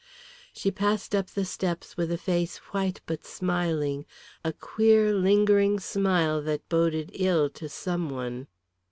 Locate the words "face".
2.17-2.57